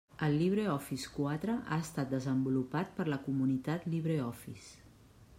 El 0.25 0.35
LibreOffice 0.41 1.09
quatre 1.17 1.57
ha 1.75 1.77
estat 1.87 2.09
desenvolupat 2.13 2.95
per 3.01 3.05
la 3.15 3.19
comunitat 3.27 3.85
LibreOffice. 3.95 4.73